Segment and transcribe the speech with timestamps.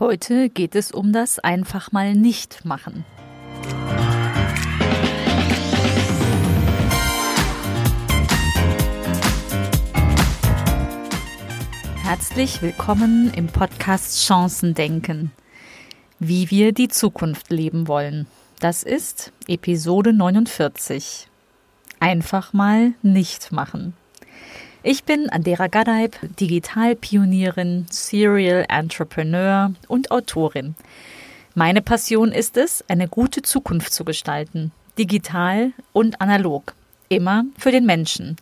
[0.00, 3.04] Heute geht es um das einfach mal nicht machen.
[12.02, 15.30] Herzlich willkommen im Podcast Chancen denken,
[16.18, 18.26] wie wir die Zukunft leben wollen.
[18.58, 21.28] Das ist Episode 49.
[22.00, 23.94] Einfach mal nicht machen.
[24.86, 30.74] Ich bin Andera Gadeib, Digitalpionierin, Serial Entrepreneur und Autorin.
[31.54, 36.74] Meine Passion ist es, eine gute Zukunft zu gestalten, digital und analog,
[37.08, 38.36] immer für den Menschen.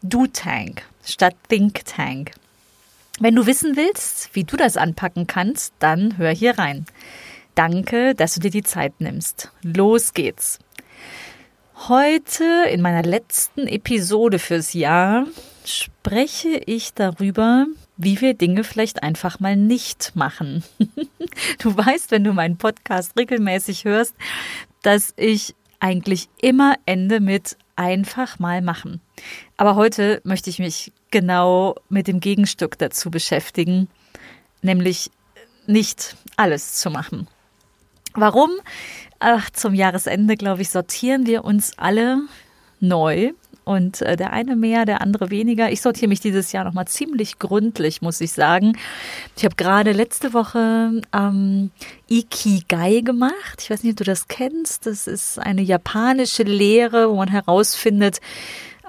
[0.00, 2.30] Do-Tank statt Think-Tank.
[3.20, 6.86] Wenn du wissen willst, wie du das anpacken kannst, dann hör hier rein.
[7.54, 9.50] Danke, dass du dir die Zeit nimmst.
[9.60, 10.60] Los geht's.
[11.88, 15.26] Heute in meiner letzten Episode fürs Jahr
[15.68, 20.64] spreche ich darüber, wie wir Dinge vielleicht einfach mal nicht machen.
[21.58, 24.14] du weißt, wenn du meinen Podcast regelmäßig hörst,
[24.82, 29.00] dass ich eigentlich immer ende mit einfach mal machen.
[29.56, 33.88] Aber heute möchte ich mich genau mit dem Gegenstück dazu beschäftigen,
[34.62, 35.10] nämlich
[35.66, 37.28] nicht alles zu machen.
[38.14, 38.50] Warum?
[39.18, 42.22] Ach, zum Jahresende, glaube ich, sortieren wir uns alle
[42.80, 43.32] neu
[43.64, 45.70] und äh, der eine mehr, der andere weniger.
[45.72, 48.76] Ich sortiere mich dieses Jahr nochmal ziemlich gründlich, muss ich sagen.
[49.36, 51.70] Ich habe gerade letzte Woche ähm,
[52.08, 53.60] Ikigai gemacht.
[53.60, 54.86] Ich weiß nicht, ob du das kennst.
[54.86, 58.20] Das ist eine japanische Lehre, wo man herausfindet,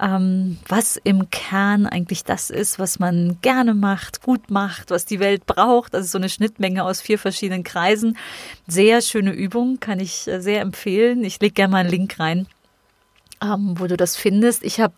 [0.00, 5.20] ähm, was im Kern eigentlich das ist, was man gerne macht, gut macht, was die
[5.20, 5.94] Welt braucht.
[5.94, 8.18] Also so eine Schnittmenge aus vier verschiedenen Kreisen.
[8.66, 11.24] Sehr schöne Übung, kann ich äh, sehr empfehlen.
[11.24, 12.46] Ich lege gerne mal einen Link rein
[13.42, 14.64] ähm, wo du das findest.
[14.64, 14.94] Ich habe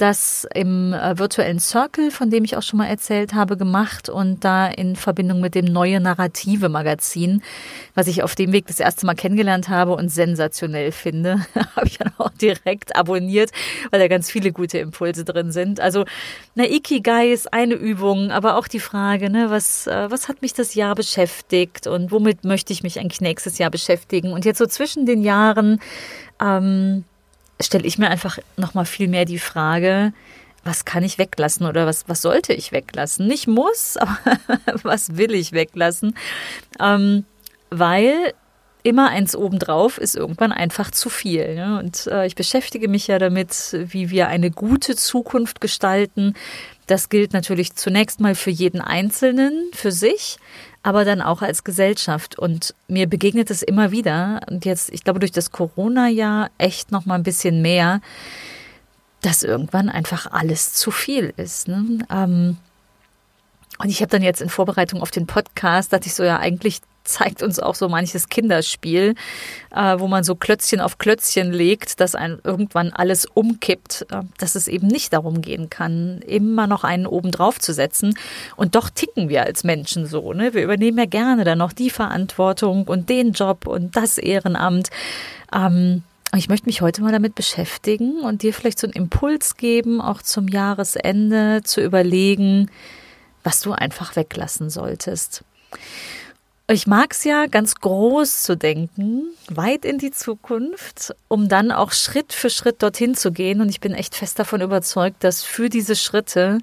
[0.00, 4.44] das im äh, virtuellen Circle, von dem ich auch schon mal erzählt habe, gemacht und
[4.44, 7.42] da in Verbindung mit dem Neue Narrative Magazin,
[7.94, 11.44] was ich auf dem Weg das erste Mal kennengelernt habe und sensationell finde,
[11.76, 13.50] habe ich dann auch direkt abonniert,
[13.90, 15.80] weil da ganz viele gute Impulse drin sind.
[15.80, 16.06] Also,
[16.54, 20.54] na, Ikigai ist eine Übung, aber auch die Frage, ne, was, äh, was hat mich
[20.54, 24.32] das Jahr beschäftigt und womit möchte ich mich eigentlich nächstes Jahr beschäftigen?
[24.32, 25.78] Und jetzt so zwischen den Jahren,
[26.40, 27.04] ähm,
[27.60, 30.12] stelle ich mir einfach nochmal viel mehr die Frage,
[30.64, 33.26] was kann ich weglassen oder was, was sollte ich weglassen?
[33.26, 34.18] Nicht muss, aber
[34.82, 36.16] was will ich weglassen?
[36.78, 37.24] Ähm,
[37.70, 38.34] weil
[38.82, 41.54] immer eins obendrauf ist irgendwann einfach zu viel.
[41.54, 41.78] Ne?
[41.78, 46.34] Und äh, ich beschäftige mich ja damit, wie wir eine gute Zukunft gestalten.
[46.90, 50.38] Das gilt natürlich zunächst mal für jeden Einzelnen, für sich,
[50.82, 52.36] aber dann auch als Gesellschaft.
[52.36, 57.06] Und mir begegnet es immer wieder, und jetzt, ich glaube, durch das Corona-Jahr echt noch
[57.06, 58.00] mal ein bisschen mehr,
[59.20, 61.68] dass irgendwann einfach alles zu viel ist.
[61.68, 62.04] Ne?
[62.10, 62.56] Ähm,
[63.78, 66.80] und ich habe dann jetzt in Vorbereitung auf den Podcast, dachte ich so, ja, eigentlich
[67.04, 69.14] zeigt uns auch so manches Kinderspiel,
[69.74, 74.54] äh, wo man so Klötzchen auf Klötzchen legt, dass ein irgendwann alles umkippt, äh, dass
[74.54, 78.14] es eben nicht darum gehen kann, immer noch einen oben drauf zu setzen.
[78.56, 80.32] Und doch ticken wir als Menschen so.
[80.32, 80.54] Ne?
[80.54, 84.90] Wir übernehmen ja gerne dann noch die Verantwortung und den Job und das Ehrenamt.
[85.54, 86.02] Ähm,
[86.36, 90.22] ich möchte mich heute mal damit beschäftigen und dir vielleicht so einen Impuls geben, auch
[90.22, 92.70] zum Jahresende zu überlegen,
[93.42, 95.44] was du einfach weglassen solltest.
[96.72, 101.90] Ich mag es ja, ganz groß zu denken, weit in die Zukunft, um dann auch
[101.90, 103.60] Schritt für Schritt dorthin zu gehen.
[103.60, 106.60] Und ich bin echt fest davon überzeugt, dass für diese Schritte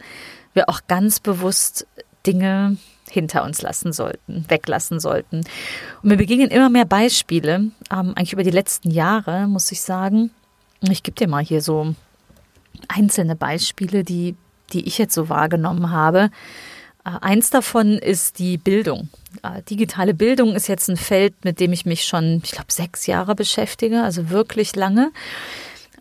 [0.53, 1.88] wir auch ganz bewusst
[2.25, 2.78] Dinge
[3.09, 5.41] hinter uns lassen sollten, weglassen sollten.
[6.01, 10.31] Und mir begegnen immer mehr Beispiele, ähm, eigentlich über die letzten Jahre, muss ich sagen.
[10.90, 11.96] Ich gebe dir mal hier so
[12.88, 14.38] einzelne Beispiele, die,
[14.72, 16.29] die ich jetzt so wahrgenommen habe.
[17.07, 19.09] Äh, eins davon ist die Bildung.
[19.44, 23.07] Äh, digitale Bildung ist jetzt ein Feld, mit dem ich mich schon, ich glaube, sechs
[23.07, 25.12] Jahre beschäftige, also wirklich lange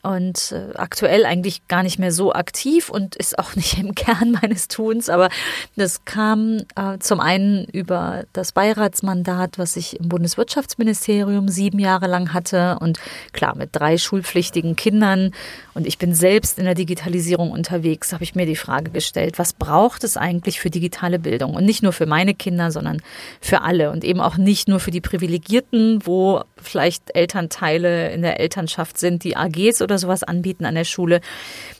[0.07, 4.39] und äh, aktuell eigentlich gar nicht mehr so aktiv und ist auch nicht im Kern
[4.41, 5.29] meines Tuns, aber
[5.75, 12.33] das kam äh, zum einen über das Beiratsmandat, was ich im Bundeswirtschaftsministerium sieben Jahre lang
[12.33, 12.79] hatte.
[12.81, 12.99] Und
[13.33, 15.33] klar mit drei schulpflichtigen Kindern.
[15.75, 19.53] Und ich bin selbst in der Digitalisierung unterwegs, habe ich mir die Frage gestellt, was
[19.53, 21.55] braucht es eigentlich für digitale Bildung?
[21.55, 23.03] Und nicht nur für meine Kinder, sondern
[23.41, 23.91] für alle.
[23.91, 29.25] Und eben auch nicht nur für die Privilegierten, wo vielleicht Elternteile in der Elternschaft sind,
[29.25, 31.21] die AGs oder sowas anbieten an der Schule,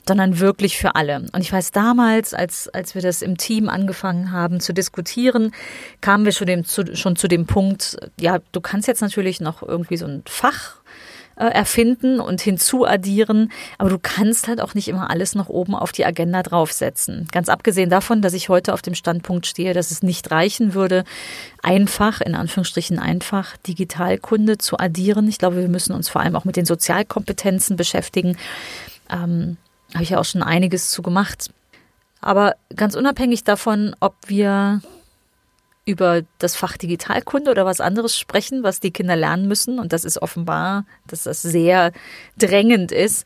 [0.07, 1.25] sondern wirklich für alle.
[1.33, 5.51] Und ich weiß damals, als, als wir das im Team angefangen haben zu diskutieren,
[6.01, 9.61] kamen wir schon, dem, zu, schon zu dem Punkt, ja, du kannst jetzt natürlich noch
[9.61, 10.77] irgendwie so ein Fach
[11.45, 13.51] erfinden und hinzuaddieren.
[13.77, 17.27] Aber du kannst halt auch nicht immer alles noch oben auf die Agenda draufsetzen.
[17.31, 21.03] Ganz abgesehen davon, dass ich heute auf dem Standpunkt stehe, dass es nicht reichen würde,
[21.61, 25.27] einfach, in Anführungsstrichen einfach, Digitalkunde zu addieren.
[25.27, 28.37] Ich glaube, wir müssen uns vor allem auch mit den Sozialkompetenzen beschäftigen.
[29.09, 29.57] Ähm,
[29.93, 31.49] Habe ich ja auch schon einiges zu gemacht.
[32.19, 34.81] Aber ganz unabhängig davon, ob wir
[35.87, 39.79] über das Fach Digitalkunde oder was anderes sprechen, was die Kinder lernen müssen.
[39.79, 41.93] Und das ist offenbar, dass das sehr
[42.37, 43.25] drängend ist.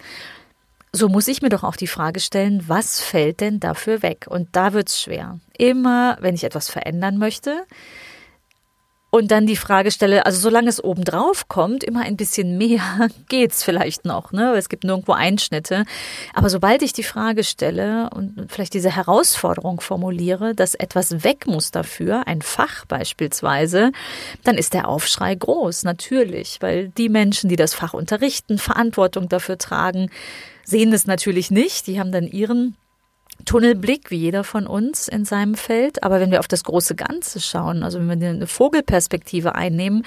[0.94, 4.28] So muss ich mir doch auch die Frage stellen, was fällt denn dafür weg?
[4.30, 5.40] Und da wird's schwer.
[5.58, 7.64] Immer, wenn ich etwas verändern möchte,
[9.12, 13.62] und dann die Frage stelle, also solange es obendrauf kommt, immer ein bisschen mehr geht's
[13.64, 14.56] vielleicht noch, ne?
[14.56, 15.84] Es gibt nirgendwo Einschnitte.
[16.34, 21.72] Aber sobald ich die Frage stelle und vielleicht diese Herausforderung formuliere, dass etwas weg muss
[21.72, 23.92] dafür, ein Fach beispielsweise,
[24.46, 29.58] dann ist der Aufschrei groß, natürlich, weil die Menschen, die das Fach unterrichten, Verantwortung dafür
[29.58, 30.10] tragen,
[30.64, 31.86] sehen es natürlich nicht.
[31.88, 32.78] Die haben dann ihren
[33.52, 36.04] Tunnelblick, wie jeder von uns in seinem Feld.
[36.04, 40.06] Aber wenn wir auf das große Ganze schauen, also wenn wir eine Vogelperspektive einnehmen,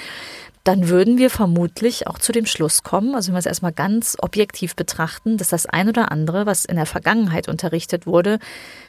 [0.65, 4.17] dann würden wir vermutlich auch zu dem Schluss kommen, also wenn wir es erstmal ganz
[4.21, 8.39] objektiv betrachten, dass das ein oder andere, was in der Vergangenheit unterrichtet wurde,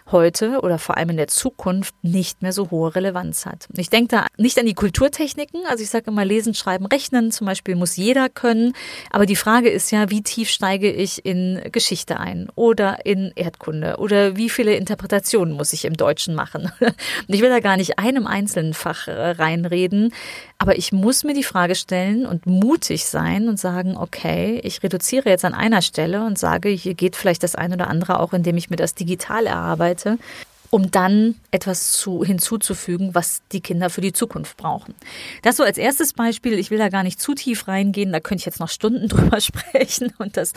[0.10, 3.68] heute oder vor allem in der Zukunft nicht mehr so hohe Relevanz hat.
[3.76, 7.46] Ich denke da nicht an die Kulturtechniken, also ich sage immer lesen, schreiben, rechnen zum
[7.46, 8.72] Beispiel muss jeder können,
[9.12, 13.98] aber die Frage ist ja, wie tief steige ich in Geschichte ein oder in Erdkunde
[13.98, 16.72] oder wie viele Interpretationen muss ich im Deutschen machen.
[17.28, 20.14] ich will da gar nicht einem einzelnen Fach äh, reinreden,
[20.58, 25.30] aber ich muss mir die Frage stellen und mutig sein und sagen, okay, ich reduziere
[25.30, 28.58] jetzt an einer Stelle und sage, hier geht vielleicht das eine oder andere auch, indem
[28.58, 30.18] ich mir das digital erarbeite
[30.76, 34.94] um dann etwas zu, hinzuzufügen, was die Kinder für die Zukunft brauchen.
[35.42, 36.60] Das so als erstes Beispiel.
[36.60, 38.12] Ich will da gar nicht zu tief reingehen.
[38.12, 40.52] Da könnte ich jetzt noch Stunden drüber sprechen und das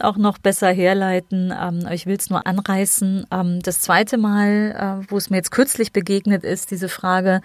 [0.00, 1.54] auch noch besser herleiten.
[1.56, 3.28] Ähm, ich will es nur anreißen.
[3.30, 7.40] Ähm, das zweite Mal, äh, wo es mir jetzt kürzlich begegnet ist, diese Frage,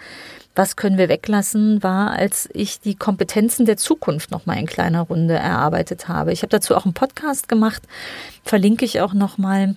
[0.56, 5.02] was können wir weglassen, war, als ich die Kompetenzen der Zukunft noch mal in kleiner
[5.02, 6.32] Runde erarbeitet habe.
[6.32, 7.84] Ich habe dazu auch einen Podcast gemacht,
[8.42, 9.76] verlinke ich auch noch mal.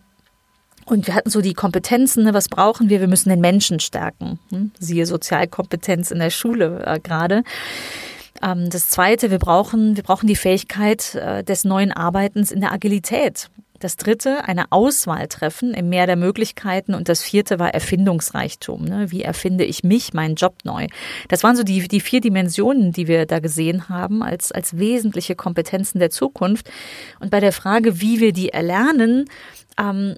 [0.90, 3.00] Und wir hatten so die Kompetenzen, ne, was brauchen wir?
[3.00, 4.40] Wir müssen den Menschen stärken.
[4.50, 4.72] Hm?
[4.80, 7.44] Siehe Sozialkompetenz in der Schule äh, gerade.
[8.42, 12.72] Ähm, das zweite, wir brauchen, wir brauchen die Fähigkeit äh, des neuen Arbeitens in der
[12.72, 13.50] Agilität.
[13.80, 16.94] Das dritte, eine Auswahl treffen im Meer der Möglichkeiten.
[16.94, 18.84] Und das vierte war Erfindungsreichtum.
[18.84, 19.12] Ne?
[19.12, 20.88] Wie erfinde ich mich, meinen Job neu?
[21.30, 25.36] Das waren so die, die vier Dimensionen, die wir da gesehen haben als, als wesentliche
[25.36, 26.70] Kompetenzen der Zukunft.
[27.20, 29.30] Und bei der Frage, wie wir die erlernen,
[29.80, 30.16] ähm,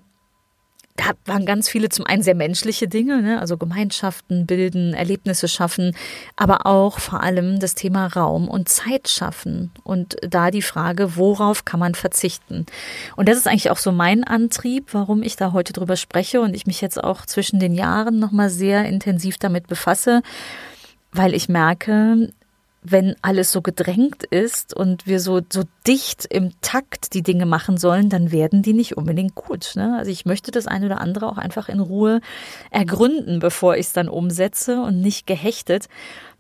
[0.96, 3.40] da waren ganz viele zum einen sehr menschliche Dinge, ne?
[3.40, 5.96] also Gemeinschaften bilden, Erlebnisse schaffen,
[6.36, 11.66] aber auch vor allem das Thema Raum und Zeit schaffen und da die Frage, worauf
[11.66, 12.66] kann man verzichten?
[13.16, 16.54] Und das ist eigentlich auch so mein Antrieb, warum ich da heute drüber spreche und
[16.54, 20.22] ich mich jetzt auch zwischen den Jahren nochmal sehr intensiv damit befasse,
[21.12, 22.30] weil ich merke,
[22.84, 27.78] wenn alles so gedrängt ist und wir so, so dicht im Takt die Dinge machen
[27.78, 29.74] sollen, dann werden die nicht unbedingt gut.
[29.76, 29.96] Ne?
[29.98, 32.22] Also ich möchte das eine oder andere auch einfach in Ruhe
[32.72, 35.88] ergründen, bevor ich es dann umsetze und nicht gehechtet.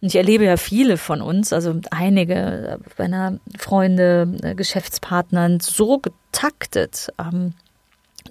[0.01, 7.09] Und ich erlebe ja viele von uns, also einige meiner Freunde, äh, Geschäftspartnern, so getaktet.
[7.19, 7.53] Ähm,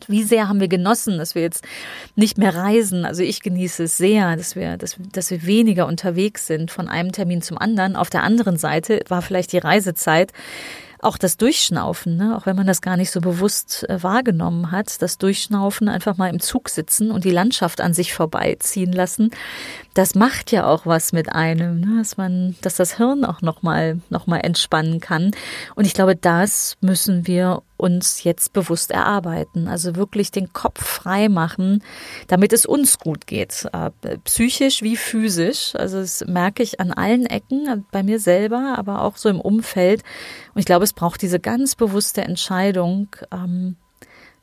[0.06, 1.64] wie sehr haben wir genossen, dass wir jetzt
[2.16, 3.04] nicht mehr reisen?
[3.04, 7.12] Also ich genieße es sehr, dass wir, dass, dass wir weniger unterwegs sind von einem
[7.12, 7.96] Termin zum anderen.
[7.96, 10.32] Auf der anderen Seite war vielleicht die Reisezeit
[11.02, 12.36] auch das Durchschnaufen, ne?
[12.36, 16.28] auch wenn man das gar nicht so bewusst äh, wahrgenommen hat, das Durchschnaufen, einfach mal
[16.28, 19.30] im Zug sitzen und die Landschaft an sich vorbeiziehen lassen,
[19.94, 21.98] das macht ja auch was mit einem, ne?
[21.98, 25.30] dass man, dass das Hirn auch nochmal noch mal entspannen kann.
[25.74, 29.68] Und ich glaube, das müssen wir uns jetzt bewusst erarbeiten.
[29.68, 31.82] Also wirklich den Kopf frei machen,
[32.28, 33.66] damit es uns gut geht.
[33.72, 33.90] Äh,
[34.24, 35.74] psychisch wie physisch.
[35.74, 40.02] Also das merke ich an allen Ecken, bei mir selber, aber auch so im Umfeld.
[40.54, 43.76] Und ich glaube, es braucht diese ganz bewusste Entscheidung, ähm,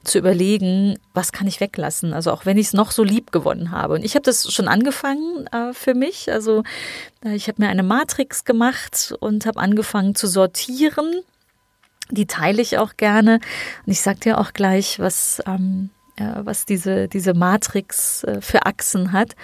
[0.08, 2.14] zu überlegen, was kann ich weglassen.
[2.14, 3.96] Also auch wenn ich es noch so lieb gewonnen habe.
[3.96, 6.32] Und ich habe das schon angefangen äh, für mich.
[6.32, 6.64] Also
[7.24, 11.22] äh, ich habe mir eine Matrix gemacht und habe angefangen zu sortieren.
[12.10, 13.40] Die teile ich auch gerne.
[13.86, 18.66] Und ich sage dir auch gleich, was, ähm, äh, was diese, diese Matrix äh, für
[18.66, 19.36] Achsen hat.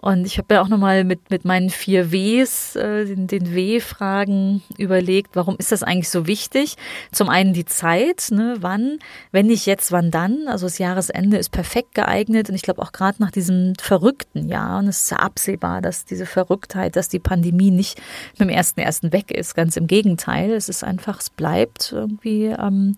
[0.00, 4.62] Und ich habe ja auch nochmal mit, mit meinen vier Ws, äh, den, den W-Fragen
[4.78, 6.76] überlegt, warum ist das eigentlich so wichtig?
[7.12, 8.56] Zum einen die Zeit, ne?
[8.60, 8.98] wann,
[9.30, 10.48] wenn nicht jetzt, wann dann?
[10.48, 14.78] Also das Jahresende ist perfekt geeignet und ich glaube auch gerade nach diesem verrückten Jahr,
[14.78, 18.00] und es ist ja absehbar, dass diese Verrücktheit, dass die Pandemie nicht
[18.32, 19.54] mit dem ersten ersten weg ist.
[19.54, 22.96] Ganz im Gegenteil, es ist einfach, es bleibt irgendwie ähm,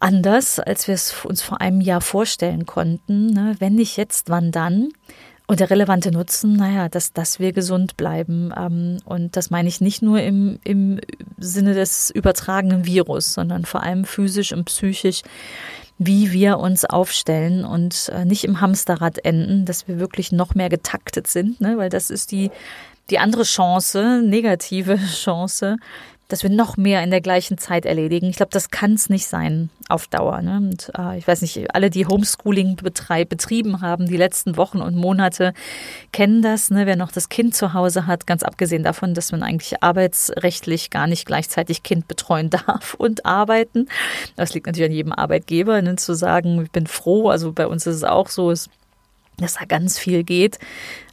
[0.00, 3.26] anders, als wir es uns vor einem Jahr vorstellen konnten.
[3.26, 3.54] Ne?
[3.60, 4.88] Wenn nicht jetzt, wann dann?
[5.46, 8.52] Und der relevante Nutzen, naja, dass, dass wir gesund bleiben.
[8.56, 11.00] Ähm, und das meine ich nicht nur im, im
[11.38, 15.22] Sinne des übertragenen Virus, sondern vor allem physisch und psychisch,
[15.98, 20.68] wie wir uns aufstellen und äh, nicht im Hamsterrad enden, dass wir wirklich noch mehr
[20.68, 21.76] getaktet sind, ne?
[21.76, 22.50] weil das ist die,
[23.10, 25.76] die andere Chance, negative Chance,
[26.32, 28.26] dass wir noch mehr in der gleichen Zeit erledigen.
[28.26, 30.40] Ich glaube, das kann es nicht sein auf Dauer.
[30.40, 30.56] Ne?
[30.56, 35.52] Und äh, ich weiß nicht, alle, die Homeschooling betrieben haben, die letzten Wochen und Monate,
[36.10, 36.70] kennen das.
[36.70, 36.86] Ne?
[36.86, 41.06] Wer noch das Kind zu Hause hat, ganz abgesehen davon, dass man eigentlich arbeitsrechtlich gar
[41.06, 43.88] nicht gleichzeitig Kind betreuen darf und arbeiten.
[44.34, 45.96] Das liegt natürlich an jedem Arbeitgeber, ne?
[45.96, 47.28] zu sagen, ich bin froh.
[47.28, 50.58] Also bei uns ist es auch so, dass da ganz viel geht.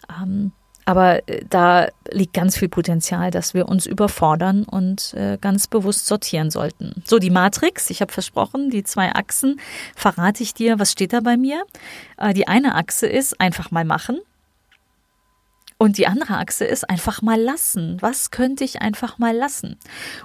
[0.09, 0.53] Ähm,
[0.89, 6.08] aber äh, da liegt ganz viel Potenzial, dass wir uns überfordern und äh, ganz bewusst
[6.08, 7.03] sortieren sollten.
[7.05, 9.60] So, die Matrix, ich habe versprochen, die zwei Achsen,
[9.96, 11.63] verrate ich dir, was steht da bei mir.
[12.17, 14.19] Äh, die eine Achse ist einfach mal machen.
[15.81, 17.95] Und die andere Achse ist einfach mal lassen.
[18.01, 19.77] Was könnte ich einfach mal lassen?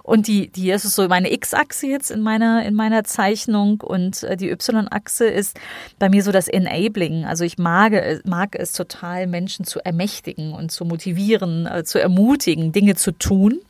[0.03, 4.25] Und die, die, das ist so meine X-Achse jetzt in meiner, in meiner Zeichnung und
[4.25, 5.57] äh, die Y-Achse ist
[6.01, 7.25] bei mir so das Enabling.
[7.25, 7.93] Also ich mag,
[8.25, 13.61] mag es total, Menschen zu ermächtigen und zu motivieren, äh, zu ermutigen, Dinge zu tun.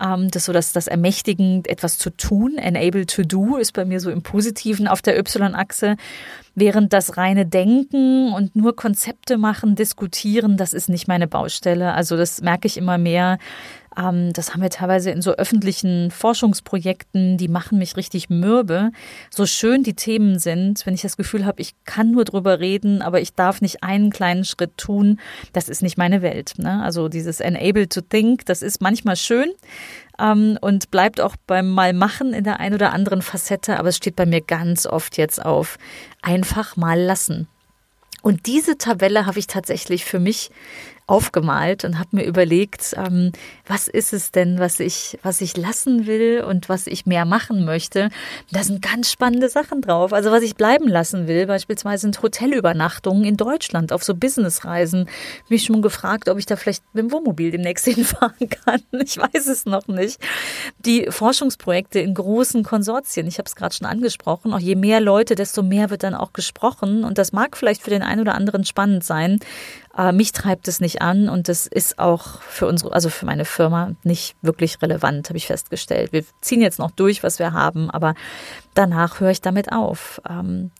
[0.00, 2.56] Ähm, das so das, das Ermächtigen, etwas zu tun.
[2.56, 5.96] Enable to do ist bei mir so im Positiven auf der Y-Achse.
[6.54, 11.94] Während das reine Denken und nur Konzepte machen, diskutieren, das ist nicht meine Baustelle.
[11.94, 13.38] Also das merke ich immer mehr.
[13.98, 18.90] Ähm, das haben wir teilweise in so öffentlichen Forschungsprojekten, die machen mich richtig mürbe.
[19.30, 23.02] So schön die Themen sind, wenn ich das Gefühl habe, ich kann nur drüber reden,
[23.02, 25.18] aber ich darf nicht einen kleinen Schritt tun,
[25.52, 26.54] das ist nicht meine Welt.
[26.58, 26.82] Ne?
[26.82, 29.50] Also dieses Enable to Think, das ist manchmal schön,
[30.18, 33.96] ähm, und bleibt auch beim Mal machen in der einen oder anderen Facette, aber es
[33.96, 35.78] steht bei mir ganz oft jetzt auf
[36.22, 37.48] einfach mal lassen.
[38.20, 40.50] Und diese Tabelle habe ich tatsächlich für mich
[41.08, 43.32] aufgemalt und habe mir überlegt, ähm,
[43.66, 47.64] was ist es denn, was ich, was ich lassen will und was ich mehr machen
[47.64, 48.10] möchte.
[48.52, 50.12] Da sind ganz spannende Sachen drauf.
[50.12, 55.08] Also was ich bleiben lassen will, beispielsweise sind Hotelübernachtungen in Deutschland auf so Businessreisen.
[55.48, 58.82] Mich schon gefragt, ob ich da vielleicht mit dem Wohnmobil demnächst hinfahren kann.
[59.02, 60.20] Ich weiß es noch nicht.
[60.78, 65.36] Die Forschungsprojekte in großen Konsortien, ich habe es gerade schon angesprochen, auch je mehr Leute,
[65.36, 67.04] desto mehr wird dann auch gesprochen.
[67.04, 69.40] Und das mag vielleicht für den einen oder anderen spannend sein.
[69.98, 73.44] Aber mich treibt es nicht an und das ist auch für unsere, also für meine
[73.44, 76.12] Firma nicht wirklich relevant, habe ich festgestellt.
[76.12, 78.14] Wir ziehen jetzt noch durch, was wir haben, aber
[78.74, 80.22] danach höre ich damit auf.
[80.30, 80.70] Ähm,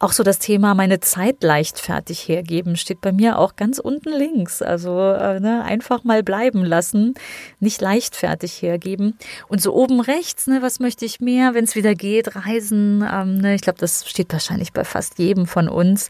[0.00, 4.62] auch so das Thema meine Zeit leichtfertig hergeben steht bei mir auch ganz unten links.
[4.62, 7.14] Also äh, ne, einfach mal bleiben lassen,
[7.60, 9.16] nicht leichtfertig hergeben.
[9.46, 13.08] Und so oben rechts, ne, was möchte ich mehr, wenn es wieder geht, reisen.
[13.08, 16.08] Ähm, ne, ich glaube, das steht wahrscheinlich bei fast jedem von uns.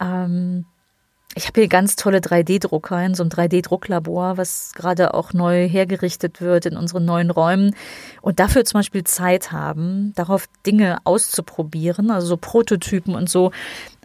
[0.00, 0.64] Ähm,
[1.34, 6.42] ich habe hier ganz tolle 3D-Drucker in so einem 3D-Drucklabor, was gerade auch neu hergerichtet
[6.42, 7.74] wird in unseren neuen Räumen.
[8.20, 13.50] Und dafür zum Beispiel Zeit haben, darauf Dinge auszuprobieren, also so Prototypen und so.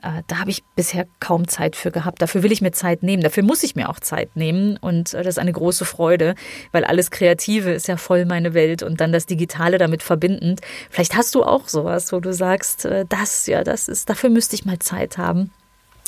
[0.02, 2.22] Äh, da habe ich bisher kaum Zeit für gehabt.
[2.22, 3.24] Dafür will ich mir Zeit nehmen.
[3.24, 4.78] Dafür muss ich mir auch Zeit nehmen.
[4.78, 6.36] Und äh, das ist eine große Freude,
[6.72, 10.62] weil alles Kreative ist ja voll meine Welt und dann das Digitale damit verbindend.
[10.90, 14.56] Vielleicht hast du auch sowas, wo du sagst, äh, das, ja, das ist, dafür müsste
[14.56, 15.52] ich mal Zeit haben.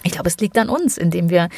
[0.03, 1.49] Ich glaube, es liegt an uns, indem wir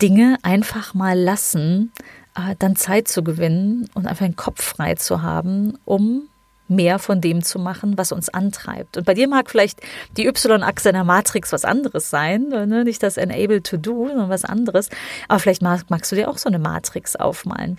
[0.00, 1.92] Dinge einfach mal lassen,
[2.34, 6.28] äh, dann Zeit zu gewinnen und einfach den Kopf frei zu haben, um
[6.68, 8.98] mehr von dem zu machen, was uns antreibt.
[8.98, 9.80] Und bei dir mag vielleicht
[10.16, 12.84] die Y-Achse der Matrix was anderes sein, ne?
[12.84, 14.90] nicht das Enable to Do, sondern was anderes.
[15.28, 17.78] Aber vielleicht magst du dir auch so eine Matrix aufmalen.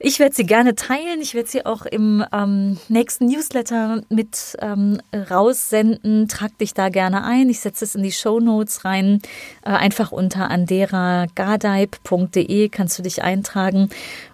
[0.00, 1.20] Ich werde sie gerne teilen.
[1.20, 6.28] Ich werde sie auch im ähm, nächsten Newsletter mit ähm, raussenden.
[6.28, 7.48] Trag dich da gerne ein.
[7.48, 9.18] Ich setze es in die Show Notes rein.
[9.64, 13.90] Äh, einfach unter anderagadeib.de kannst du dich eintragen.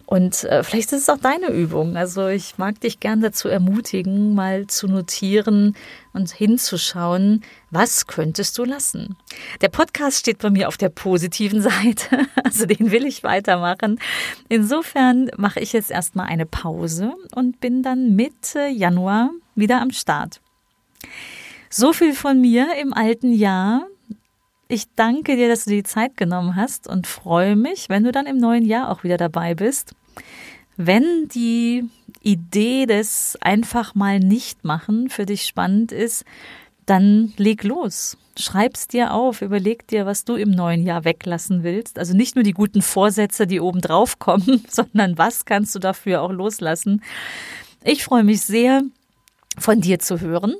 [0.07, 1.97] Und äh, vielleicht ist es auch deine Übung.
[1.97, 5.77] Also ich mag dich gern dazu ermutigen, mal zu notieren
[6.13, 9.17] und hinzuschauen, was könntest du lassen.
[9.63, 13.99] Der Podcast steht bei mir auf der positiven Seite, also den will ich weitermachen.
[14.49, 20.41] Insofern mache ich jetzt erstmal eine Pause und bin dann Mitte Januar wieder am Start.
[21.71, 23.87] So viel von mir im alten Jahr.
[24.67, 28.27] Ich danke dir, dass du die Zeit genommen hast und freue mich, wenn du dann
[28.27, 29.95] im neuen Jahr auch wieder dabei bist.
[30.77, 31.85] Wenn die
[32.23, 36.25] Idee des einfach mal nicht machen für dich spannend ist,
[36.87, 38.17] dann leg los.
[38.39, 41.99] Schreib's dir auf, überleg dir, was du im neuen Jahr weglassen willst.
[41.99, 46.23] Also nicht nur die guten Vorsätze, die oben drauf kommen, sondern was kannst du dafür
[46.23, 47.03] auch loslassen.
[47.85, 48.83] Ich freue mich sehr,
[49.59, 50.55] von dir zu hören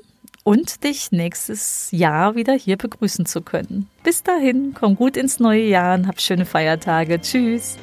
[0.45, 3.89] und dich nächstes Jahr wieder hier begrüßen zu können.
[4.03, 7.19] Bis dahin, komm gut ins neue Jahr und hab schöne Feiertage.
[7.19, 7.77] Tschüss.